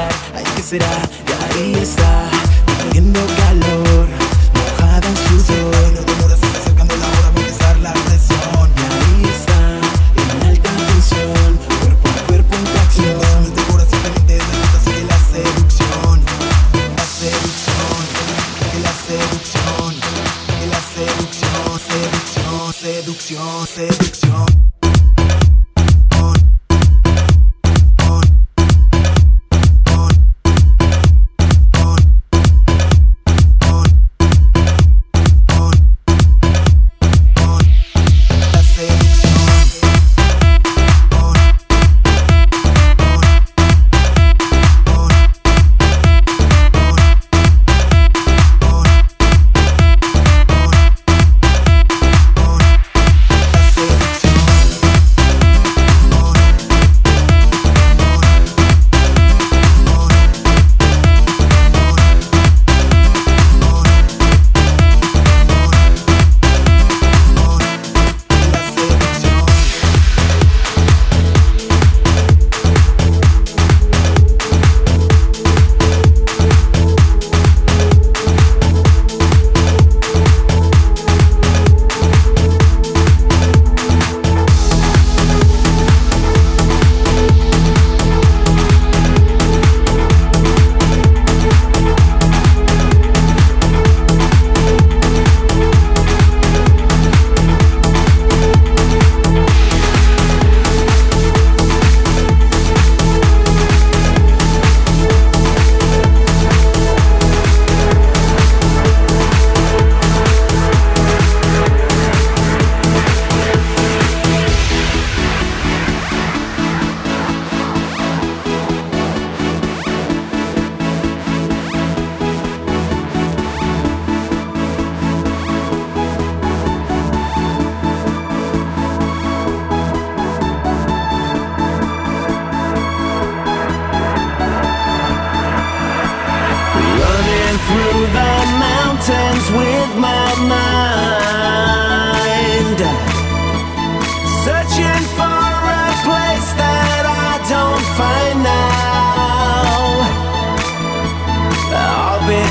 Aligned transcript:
será? 0.00 0.08
Ay, 0.34 0.44
¿qué 0.56 0.62
será? 0.62 0.86
Y 1.26 1.58
ahí 1.58 1.74
está, 1.82 2.28
viendo 2.92 3.20
que 3.26 3.39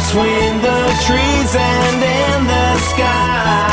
between 0.09 0.59
the 0.61 1.03
trees 1.05 1.55
and 1.55 2.03
in 2.03 2.47
the 2.47 2.77
sky. 2.79 3.68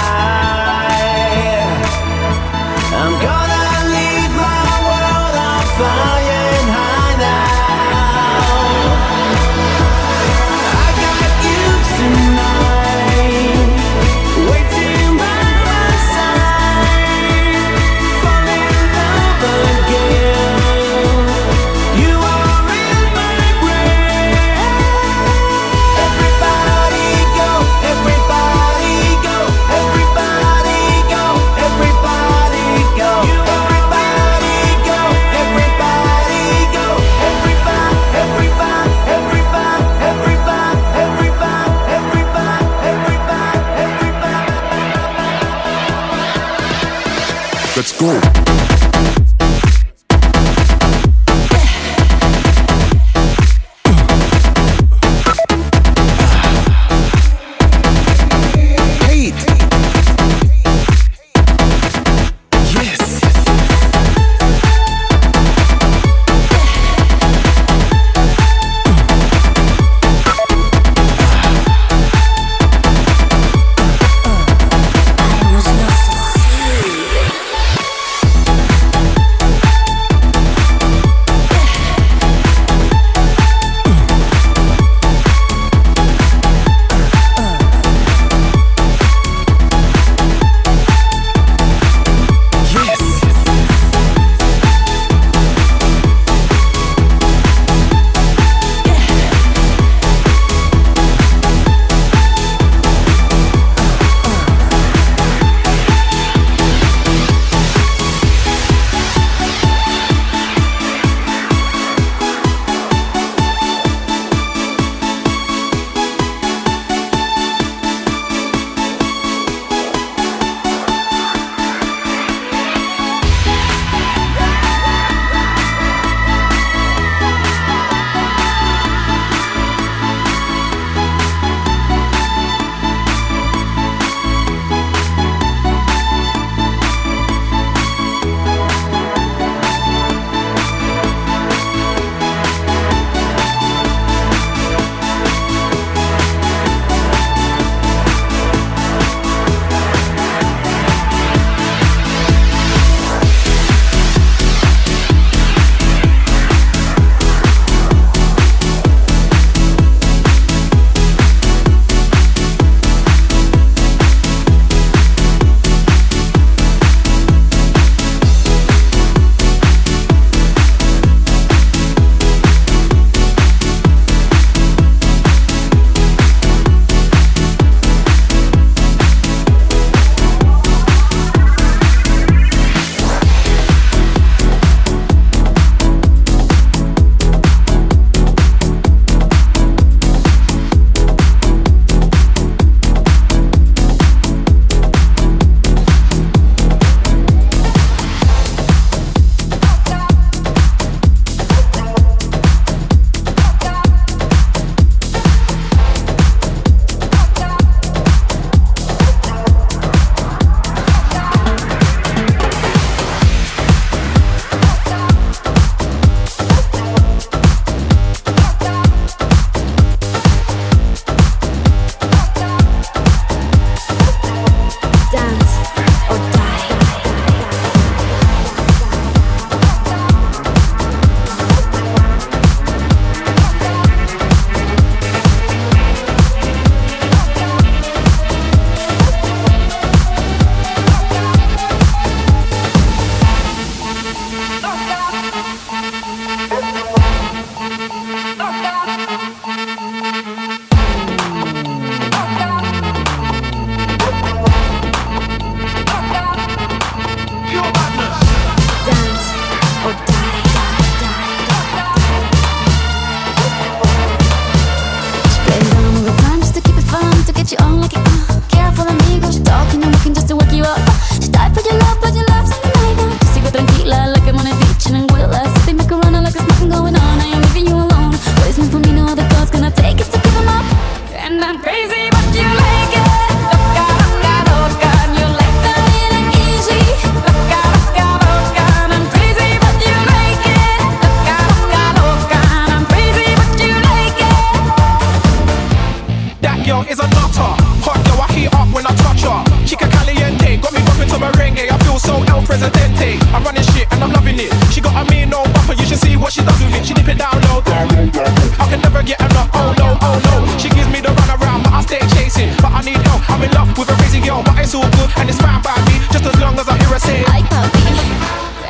Presidente. 302.56 303.20
I'm 303.34 303.44
running 303.44 303.62
shit 303.76 303.84
and 303.92 304.02
I'm 304.02 304.12
loving 304.12 304.40
it. 304.40 304.48
She 304.72 304.80
got 304.80 304.96
a 304.96 305.04
mean 305.10 305.28
old 305.34 305.52
bumper, 305.52 305.74
you 305.74 305.84
should 305.84 305.98
see 305.98 306.16
what 306.16 306.32
she 306.32 306.40
does 306.40 306.56
with 306.56 306.72
it. 306.72 306.86
She 306.86 306.94
dip 306.94 307.06
it 307.06 307.18
down 307.18 307.36
low. 307.52 307.60
I 307.60 308.64
can 308.70 308.80
never 308.80 309.02
get 309.02 309.20
enough. 309.20 309.50
Oh 309.52 309.76
no, 309.76 309.92
oh 310.00 310.16
no. 310.24 310.34
She 310.56 310.70
gives 310.70 310.88
me 310.88 311.04
the 311.04 311.12
run 311.12 311.36
around, 311.36 311.64
but 311.64 311.74
I 311.74 311.82
stay 311.82 312.00
chasing. 312.16 312.48
But 312.64 312.72
I 312.72 312.80
need 312.80 312.96
help. 313.04 313.28
I'm 313.28 313.42
in 313.42 313.52
love 313.52 313.76
with 313.76 313.92
a 313.92 313.96
crazy 314.00 314.20
girl, 314.24 314.42
but 314.42 314.56
it's 314.56 314.74
all 314.74 314.88
good 314.96 315.10
and 315.20 315.28
it's 315.28 315.36
fine 315.36 315.60
by 315.60 315.76
me. 315.84 316.00
Just 316.08 316.24
as 316.24 316.40
long 316.40 316.56
as 316.58 316.66
I 316.66 316.78
hear 316.80 316.96
her 316.96 316.98
say, 316.98 317.20
I 317.28 317.44
puppy. 317.44 317.92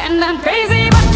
And 0.02 0.18
I'm 0.18 0.42
crazy, 0.42 0.90
but 0.90 1.15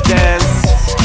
Dance. 0.00 0.96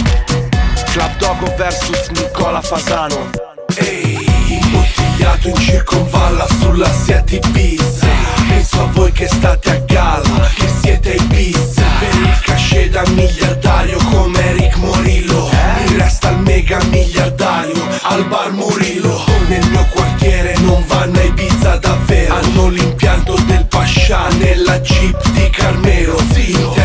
Club 0.91 1.17
Dogo 1.17 1.45
vs 1.57 2.09
Nicola 2.11 2.61
Fasano. 2.61 3.29
Ehi, 3.75 4.17
imbottigliato 4.47 5.49
in 5.49 5.55
circonvalla 5.55 6.47
sulla 6.59 6.91
Seat 6.91 7.31
Ibiza 7.31 8.07
Penso 8.47 8.81
a 8.81 8.85
voi 8.87 9.11
che 9.11 9.27
state 9.27 9.69
a 9.69 9.77
galla, 9.85 10.49
che 10.55 10.67
siete 10.81 11.11
ai 11.11 11.21
pizza 11.27 11.83
Per 11.99 12.15
il 12.15 12.39
cachet 12.41 12.89
da 12.89 13.03
miliardario 13.09 13.99
come 14.09 14.39
Eric 14.49 14.77
Morillo 14.77 15.49
Mi 15.87 15.97
resta 15.97 16.29
il 16.29 16.37
mega 16.39 16.81
miliardario 16.85 17.87
al 18.03 18.25
bar 18.25 18.51
Murillo 18.53 19.23
Nel 19.47 19.67
mio 19.69 19.85
quartiere 19.91 20.55
non 20.59 20.83
vanno 20.87 21.19
ai 21.19 21.31
pizza 21.33 21.77
davvero. 21.77 22.35
Hanno 22.35 22.67
l'impianto 22.69 23.35
del 23.45 23.65
Pascià 23.65 24.27
nella 24.39 24.79
Jeep 24.79 25.29
di 25.29 25.49
Carmelo. 25.49 26.19
Zio 26.33 26.76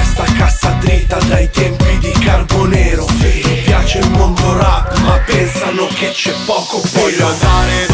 nero. 2.67 3.07
Se 3.21 3.41
ti 3.41 3.63
piace 3.65 3.99
il 3.99 4.11
mondo 4.11 4.57
rap 4.57 4.99
ma 5.01 5.19
pensano 5.25 5.87
che 5.95 6.11
c'è 6.11 6.33
poco 6.45 6.81
Voglio 6.93 7.27
andare 7.27 7.92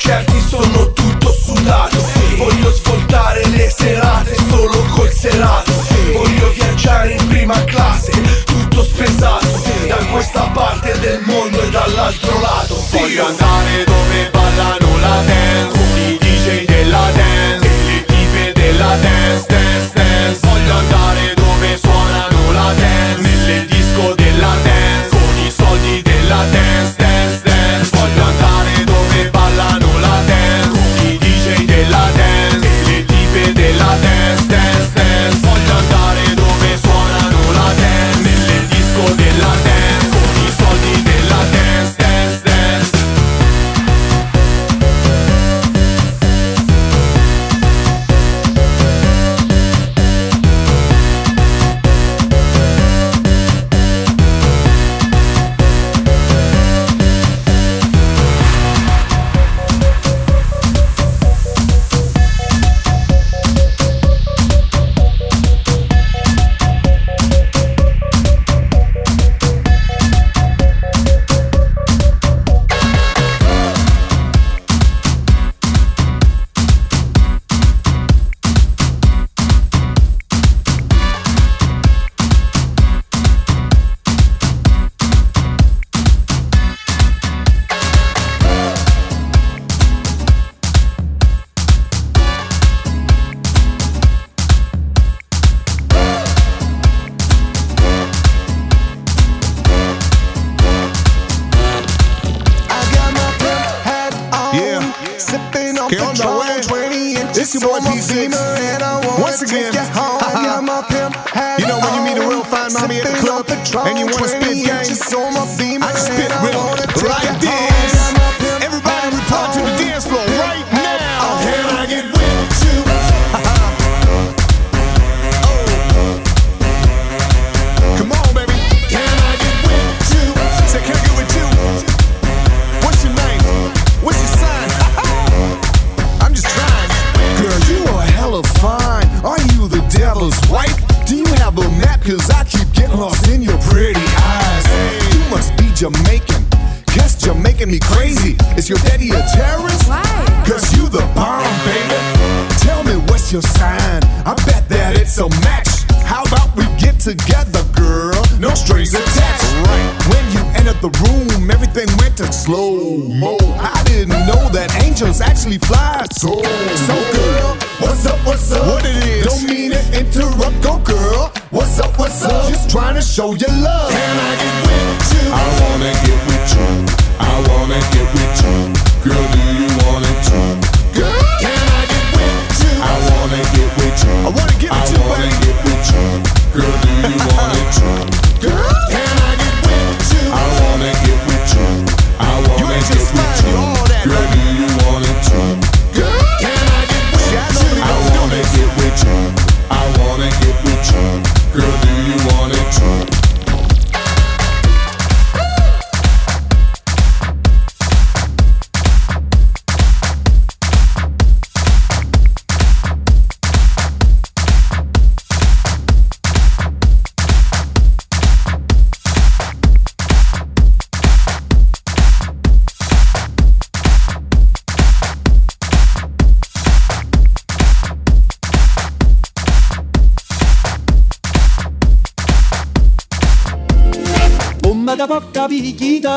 check 0.00 0.39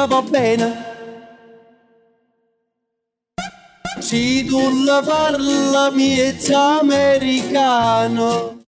va 0.08 0.22
bene. 0.22 0.92
Se 4.00 4.46
tu 4.48 4.60
la 4.86 5.02
parla 5.02 5.90
americano. 5.92 6.80
Americano. 6.80 8.63